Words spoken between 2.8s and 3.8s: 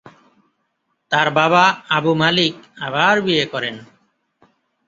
আবার বিয়ে করেন।